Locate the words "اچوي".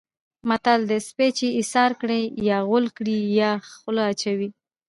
4.11-4.49